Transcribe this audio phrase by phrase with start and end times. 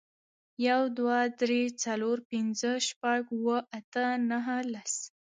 [0.67, 4.39] یو, دوه, درې, څلور, پنځه, شپږ, اووه, اته, نه,
[4.73, 4.93] لس